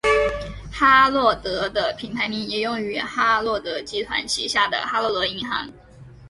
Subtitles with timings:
[0.71, 5.71] 哈洛德的品牌名也用于哈洛德集团旗下的哈洛德银行。